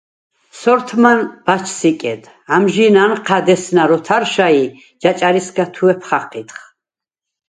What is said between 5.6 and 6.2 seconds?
თუ̂ეფ